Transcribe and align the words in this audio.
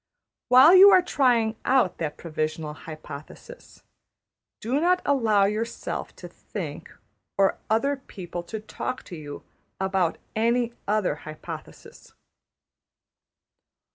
While 0.47 0.73
you 0.73 0.89
are 0.89 1.03
trying 1.03 1.57
out 1.63 1.99
that 1.99 2.17
provisional 2.17 2.73
hypothesis, 2.73 3.83
do 4.59 4.79
not 4.79 4.99
allow 5.05 5.45
yourself 5.45 6.15
to 6.15 6.27
think, 6.27 6.91
or 7.37 7.59
other 7.69 7.97
people 7.97 8.41
to 8.45 8.59
talk 8.59 9.03
to 9.03 9.15
you, 9.15 9.43
about 9.79 10.17
any 10.35 10.73
other 10.87 11.17
hypothesis. 11.17 12.15